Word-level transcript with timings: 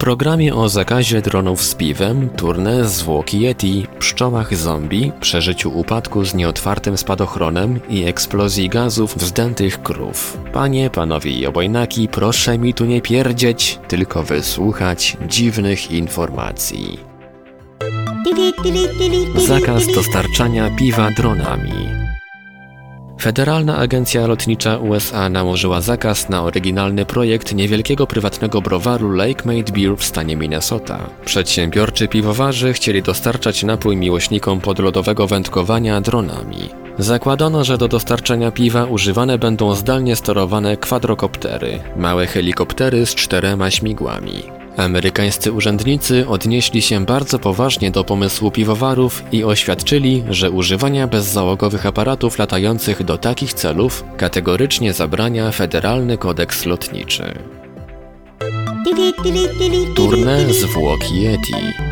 Programie 0.00 0.54
o 0.54 0.68
zakazie 0.68 1.22
dronów 1.22 1.62
z 1.62 1.74
piwem, 1.74 2.28
turnę, 2.28 2.88
zwłoki 2.88 3.40
Yeti, 3.40 3.86
pszczołach 3.98 4.56
zombie, 4.56 5.12
przeżyciu 5.20 5.78
upadku 5.78 6.24
z 6.24 6.34
nieotwartym 6.34 6.96
spadochronem 6.96 7.80
i 7.88 8.04
eksplozji 8.04 8.68
gazów 8.68 9.16
wzdętych 9.16 9.82
krów. 9.82 10.38
Panie, 10.52 10.90
panowie 10.90 11.30
i 11.30 11.46
obojnaki, 11.46 12.08
proszę 12.08 12.58
mi 12.58 12.74
tu 12.74 12.84
nie 12.84 13.00
pierdzieć, 13.00 13.78
tylko 13.88 14.22
wysłuchać 14.22 15.16
dziwnych 15.28 15.90
informacji. 15.90 16.98
Zakaz 19.46 19.86
dostarczania 19.94 20.70
piwa 20.78 21.10
dronami. 21.10 21.99
Federalna 23.20 23.76
Agencja 23.76 24.26
Lotnicza 24.26 24.78
USA 24.78 25.28
nałożyła 25.28 25.80
zakaz 25.80 26.28
na 26.28 26.42
oryginalny 26.42 27.06
projekt 27.06 27.54
niewielkiego 27.54 28.06
prywatnego 28.06 28.62
browaru 28.62 29.10
Lake 29.10 29.44
Made 29.44 29.72
Beer 29.72 29.96
w 29.96 30.04
stanie 30.04 30.36
Minnesota. 30.36 31.10
Przedsiębiorczy 31.24 32.08
piwowarzy 32.08 32.72
chcieli 32.72 33.02
dostarczać 33.02 33.62
napój 33.62 33.96
miłośnikom 33.96 34.60
podlodowego 34.60 35.26
wędkowania 35.26 36.00
dronami. 36.00 36.68
Zakładano, 36.98 37.64
że 37.64 37.78
do 37.78 37.88
dostarczania 37.88 38.50
piwa 38.50 38.84
używane 38.84 39.38
będą 39.38 39.74
zdalnie 39.74 40.16
sterowane 40.16 40.76
kwadrokoptery, 40.76 41.78
małe 41.96 42.26
helikoptery 42.26 43.06
z 43.06 43.14
czterema 43.14 43.70
śmigłami. 43.70 44.59
Amerykańscy 44.80 45.52
urzędnicy 45.52 46.28
odnieśli 46.28 46.82
się 46.82 47.04
bardzo 47.04 47.38
poważnie 47.38 47.90
do 47.90 48.04
pomysłu 48.04 48.50
piwowarów 48.50 49.22
i 49.32 49.44
oświadczyli, 49.44 50.24
że 50.30 50.50
używania 50.50 51.06
bezzałogowych 51.06 51.86
aparatów 51.86 52.38
latających 52.38 53.04
do 53.04 53.18
takich 53.18 53.54
celów 53.54 54.04
kategorycznie 54.16 54.92
zabrania 54.92 55.52
Federalny 55.52 56.18
Kodeks 56.18 56.66
Lotniczy. 56.66 57.34
Turne 59.96 60.54
zwłoki 60.54 61.20
Yeti 61.20 61.89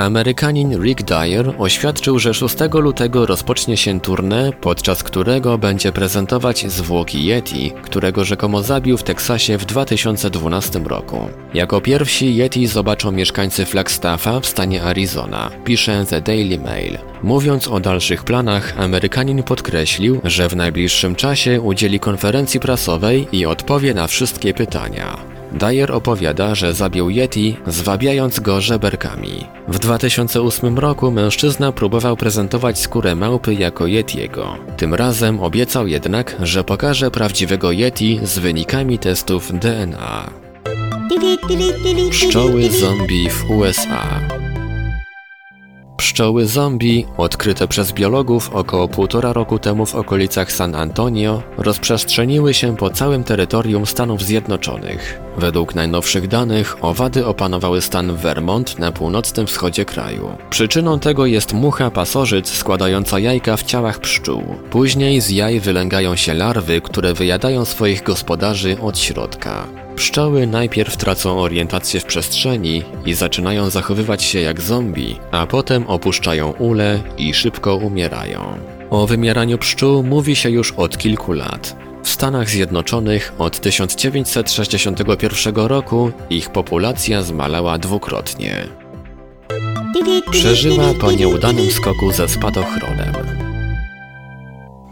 Amerykanin 0.00 0.82
Rick 0.82 1.02
Dyer 1.02 1.54
oświadczył, 1.58 2.18
że 2.18 2.34
6 2.34 2.56
lutego 2.74 3.26
rozpocznie 3.26 3.76
się 3.76 4.00
tournée, 4.00 4.52
podczas 4.52 5.02
którego 5.02 5.58
będzie 5.58 5.92
prezentować 5.92 6.70
zwłoki 6.70 7.24
Yeti, 7.24 7.72
którego 7.82 8.24
rzekomo 8.24 8.62
zabił 8.62 8.96
w 8.96 9.02
Teksasie 9.02 9.58
w 9.58 9.64
2012 9.64 10.78
roku. 10.78 11.28
Jako 11.54 11.80
pierwsi 11.80 12.36
Yeti 12.36 12.66
zobaczą 12.66 13.12
mieszkańcy 13.12 13.66
Flagstaffa 13.66 14.40
w 14.40 14.46
stanie 14.46 14.82
Arizona, 14.82 15.50
pisze 15.64 16.04
The 16.10 16.20
Daily 16.20 16.58
Mail. 16.58 16.98
Mówiąc 17.22 17.68
o 17.68 17.80
dalszych 17.80 18.24
planach, 18.24 18.74
Amerykanin 18.78 19.42
podkreślił, 19.42 20.20
że 20.24 20.48
w 20.48 20.56
najbliższym 20.56 21.14
czasie 21.14 21.60
udzieli 21.60 22.00
konferencji 22.00 22.60
prasowej 22.60 23.28
i 23.32 23.46
odpowie 23.46 23.94
na 23.94 24.06
wszystkie 24.06 24.54
pytania. 24.54 25.39
Dyer 25.52 25.92
opowiada, 25.92 26.54
że 26.54 26.74
zabił 26.74 27.10
Yeti, 27.10 27.56
zwabiając 27.66 28.40
go 28.40 28.60
żeberkami. 28.60 29.46
W 29.68 29.78
2008 29.78 30.78
roku 30.78 31.10
mężczyzna 31.10 31.72
próbował 31.72 32.16
prezentować 32.16 32.78
skórę 32.78 33.14
małpy 33.14 33.54
jako 33.54 33.86
Yetiego. 33.86 34.56
Tym 34.76 34.94
razem 34.94 35.40
obiecał 35.40 35.86
jednak, 35.86 36.36
że 36.42 36.64
pokaże 36.64 37.10
prawdziwego 37.10 37.72
Yeti 37.72 38.20
z 38.22 38.38
wynikami 38.38 38.98
testów 38.98 39.52
DNA. 39.58 40.30
Pszczoły 42.10 42.70
zombie 42.70 43.30
w 43.30 43.50
USA 43.50 44.39
Pszczoły 46.20 46.46
zombie, 46.46 47.06
odkryte 47.16 47.68
przez 47.68 47.92
biologów 47.92 48.50
około 48.54 48.88
półtora 48.88 49.32
roku 49.32 49.58
temu 49.58 49.86
w 49.86 49.94
okolicach 49.94 50.52
San 50.52 50.74
Antonio, 50.74 51.42
rozprzestrzeniły 51.58 52.54
się 52.54 52.76
po 52.76 52.90
całym 52.90 53.24
terytorium 53.24 53.86
Stanów 53.86 54.22
Zjednoczonych. 54.22 55.20
Według 55.36 55.74
najnowszych 55.74 56.28
danych 56.28 56.84
owady 56.84 57.26
opanowały 57.26 57.80
stan 57.80 58.16
Vermont 58.16 58.78
na 58.78 58.92
północnym 58.92 59.46
wschodzie 59.46 59.84
kraju. 59.84 60.30
Przyczyną 60.50 60.98
tego 60.98 61.26
jest 61.26 61.52
mucha 61.52 61.90
pasożyt 61.90 62.48
składająca 62.48 63.18
jajka 63.18 63.56
w 63.56 63.62
ciałach 63.62 63.98
pszczół. 63.98 64.42
Później 64.70 65.20
z 65.20 65.30
jaj 65.30 65.60
wylęgają 65.60 66.16
się 66.16 66.34
larwy, 66.34 66.80
które 66.80 67.14
wyjadają 67.14 67.64
swoich 67.64 68.02
gospodarzy 68.02 68.76
od 68.80 68.98
środka. 68.98 69.66
Pszczoły 70.00 70.46
najpierw 70.46 70.96
tracą 70.96 71.40
orientację 71.40 72.00
w 72.00 72.04
przestrzeni 72.04 72.82
i 73.06 73.14
zaczynają 73.14 73.70
zachowywać 73.70 74.22
się 74.22 74.40
jak 74.40 74.60
zombie, 74.60 75.16
a 75.30 75.46
potem 75.46 75.86
opuszczają 75.86 76.50
ule 76.50 77.00
i 77.18 77.34
szybko 77.34 77.76
umierają. 77.76 78.58
O 78.90 79.06
wymieraniu 79.06 79.58
pszczół 79.58 80.02
mówi 80.02 80.36
się 80.36 80.50
już 80.50 80.72
od 80.72 80.98
kilku 80.98 81.32
lat. 81.32 81.76
W 82.02 82.08
Stanach 82.08 82.48
Zjednoczonych 82.50 83.32
od 83.38 83.60
1961 83.60 85.54
roku 85.54 86.12
ich 86.30 86.50
populacja 86.50 87.22
zmalała 87.22 87.78
dwukrotnie. 87.78 88.66
Przeżyła 90.30 90.94
po 91.00 91.12
nieudanym 91.12 91.70
skoku 91.70 92.12
ze 92.12 92.28
spadochronem. 92.28 93.29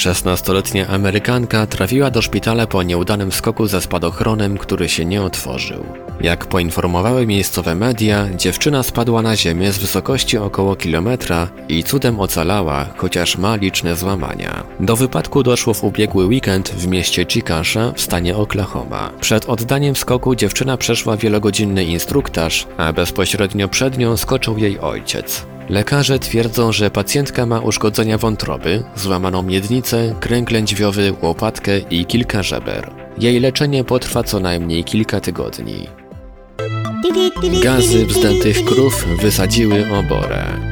16-letnia 0.00 0.88
Amerykanka 0.88 1.66
trafiła 1.66 2.10
do 2.10 2.22
szpitala 2.22 2.66
po 2.66 2.82
nieudanym 2.82 3.32
skoku 3.32 3.66
ze 3.66 3.80
spadochronem, 3.80 4.58
który 4.58 4.88
się 4.88 5.04
nie 5.04 5.22
otworzył. 5.22 5.84
Jak 6.20 6.46
poinformowały 6.46 7.26
miejscowe 7.26 7.74
media, 7.74 8.28
dziewczyna 8.36 8.82
spadła 8.82 9.22
na 9.22 9.36
ziemię 9.36 9.72
z 9.72 9.78
wysokości 9.78 10.38
około 10.38 10.76
kilometra 10.76 11.48
i 11.68 11.84
cudem 11.84 12.20
ocalała, 12.20 12.86
chociaż 12.96 13.38
ma 13.38 13.56
liczne 13.56 13.96
złamania. 13.96 14.64
Do 14.80 14.96
wypadku 14.96 15.42
doszło 15.42 15.74
w 15.74 15.84
ubiegły 15.84 16.26
weekend 16.26 16.68
w 16.68 16.86
mieście 16.86 17.26
Chickasha 17.26 17.92
w 17.96 18.00
stanie 18.00 18.36
Oklahoma. 18.36 19.10
Przed 19.20 19.48
oddaniem 19.48 19.96
skoku 19.96 20.34
dziewczyna 20.34 20.76
przeszła 20.76 21.16
wielogodzinny 21.16 21.84
instruktaż, 21.84 22.66
a 22.76 22.92
bezpośrednio 22.92 23.68
przed 23.68 23.98
nią 23.98 24.16
skoczył 24.16 24.58
jej 24.58 24.78
ojciec. 24.78 25.46
Lekarze 25.68 26.18
twierdzą, 26.18 26.72
że 26.72 26.90
pacjentka 26.90 27.46
ma 27.46 27.60
uszkodzenia 27.60 28.18
wątroby, 28.18 28.82
złamaną 28.96 29.42
miednicę, 29.42 30.14
kręg 30.20 30.50
lędźwiowy, 30.50 31.14
łopatkę 31.22 31.78
i 31.78 32.06
kilka 32.06 32.42
żeber. 32.42 32.90
Jej 33.18 33.40
leczenie 33.40 33.84
potrwa 33.84 34.22
co 34.22 34.40
najmniej 34.40 34.84
kilka 34.84 35.20
tygodni. 35.20 35.86
Gazy 37.62 38.06
wzdętych 38.06 38.64
krów 38.64 39.06
wysadziły 39.22 39.86
oborę. 39.98 40.69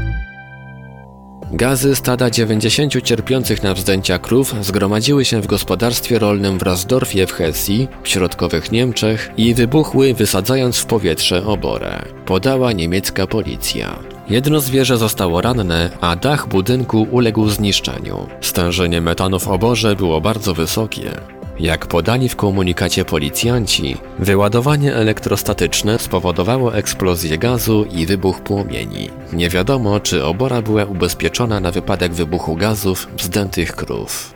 Gazy 1.52 1.96
stada 1.96 2.30
90 2.30 3.02
cierpiących 3.02 3.62
na 3.62 3.74
wzdęcia 3.74 4.18
krów 4.18 4.54
zgromadziły 4.60 5.24
się 5.24 5.40
w 5.40 5.46
gospodarstwie 5.46 6.18
rolnym 6.18 6.58
w 6.58 6.62
Rasdorfie 6.62 7.26
w 7.26 7.32
Hesji, 7.32 7.88
w 8.02 8.08
środkowych 8.08 8.72
Niemczech 8.72 9.30
i 9.36 9.54
wybuchły 9.54 10.14
wysadzając 10.14 10.78
w 10.78 10.86
powietrze 10.86 11.46
oborę, 11.46 12.02
podała 12.26 12.72
niemiecka 12.72 13.26
policja. 13.26 13.98
Jedno 14.30 14.60
zwierzę 14.60 14.96
zostało 14.96 15.40
ranne, 15.40 15.90
a 16.00 16.16
dach 16.16 16.48
budynku 16.48 17.06
uległ 17.10 17.48
zniszczeniu. 17.48 18.26
Stężenie 18.40 19.00
metanu 19.00 19.38
w 19.38 19.48
oborze 19.48 19.96
było 19.96 20.20
bardzo 20.20 20.54
wysokie. 20.54 21.37
Jak 21.60 21.86
podali 21.86 22.28
w 22.28 22.36
komunikacie 22.36 23.04
policjanci, 23.04 23.96
wyładowanie 24.18 24.94
elektrostatyczne 24.94 25.98
spowodowało 25.98 26.76
eksplozję 26.76 27.38
gazu 27.38 27.84
i 27.90 28.06
wybuch 28.06 28.40
płomieni. 28.40 29.10
Nie 29.32 29.48
wiadomo, 29.48 30.00
czy 30.00 30.24
obora 30.24 30.62
była 30.62 30.84
ubezpieczona 30.84 31.60
na 31.60 31.70
wypadek 31.70 32.12
wybuchu 32.12 32.56
gazów 32.56 33.08
wzdętych 33.16 33.76
krów. 33.76 34.34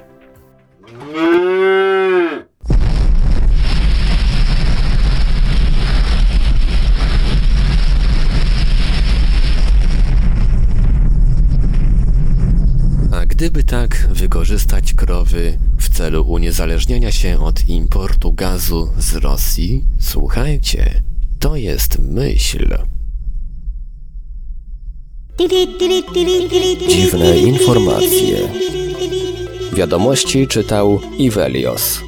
Gdyby 13.27 13.65
tak 13.65 14.07
wykorzystać 14.11 14.95
krowy 14.95 15.59
celu 16.03 16.23
uniezależnienia 16.23 17.13
się 17.13 17.45
od 17.45 17.69
importu 17.69 18.33
gazu 18.33 18.89
z 18.99 19.17
Rosji? 19.17 19.85
Słuchajcie, 19.99 21.03
to 21.39 21.57
jest 21.57 21.99
myśl. 21.99 22.77
Dziwne 26.89 27.39
informacje. 27.39 28.37
Wiadomości 29.73 30.47
czytał 30.47 31.01
Ivelios. 31.19 32.01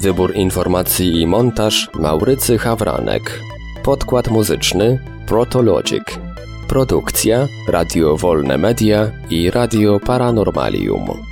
Wybór 0.00 0.34
informacji 0.36 1.20
i 1.20 1.26
montaż 1.26 1.90
Maurycy 1.94 2.58
Hawranek. 2.58 3.40
Podkład 3.82 4.28
muzyczny 4.28 4.98
Protologic. 5.26 6.04
Produkcja 6.68 7.48
Radio 7.68 8.16
Wolne 8.16 8.58
Media 8.58 9.10
i 9.30 9.50
Radio 9.50 10.00
Paranormalium. 10.00 11.31